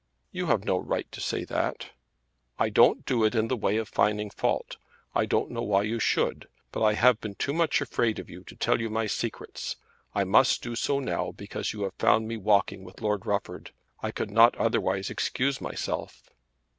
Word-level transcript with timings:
"You 0.31 0.47
have 0.47 0.65
no 0.65 0.79
right 0.79 1.05
to 1.11 1.21
say 1.21 1.43
that." 1.43 1.91
"I 2.57 2.69
don't 2.69 3.05
do 3.05 3.23
it 3.23 3.35
in 3.35 3.49
the 3.49 3.55
way 3.55 3.77
of 3.77 3.87
finding 3.87 4.31
fault. 4.31 4.77
I 5.13 5.27
don't 5.27 5.51
know 5.51 5.61
why 5.61 5.83
you 5.83 5.99
should. 5.99 6.47
But 6.71 6.81
I 6.83 6.93
have 6.93 7.21
been 7.21 7.35
too 7.35 7.53
much 7.53 7.81
afraid 7.81 8.17
of 8.17 8.27
you 8.27 8.43
to 8.45 8.55
tell 8.55 8.81
you 8.81 8.89
my 8.89 9.05
secrets. 9.05 9.75
I 10.15 10.23
must 10.23 10.63
do 10.63 10.75
so 10.75 10.97
now 10.99 11.33
because 11.33 11.71
you 11.71 11.83
have 11.83 11.93
found 11.99 12.27
me 12.27 12.35
walking 12.35 12.83
with 12.83 12.99
Lord 12.99 13.27
Rufford. 13.27 13.69
I 14.01 14.09
could 14.09 14.31
not 14.31 14.55
otherwise 14.57 15.11
excuse 15.11 15.61
myself." 15.61 16.31